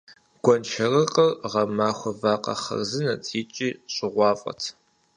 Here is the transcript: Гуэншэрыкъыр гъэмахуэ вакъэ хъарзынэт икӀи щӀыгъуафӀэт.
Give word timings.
Гуэншэрыкъыр 0.43 1.31
гъэмахуэ 1.51 2.11
вакъэ 2.21 2.53
хъарзынэт 2.61 3.23
икӀи 3.39 3.69
щӀыгъуафӀэт. 3.93 4.61